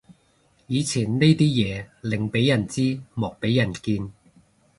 [0.65, 4.11] 以前呢啲嘢寧俾人知莫俾人見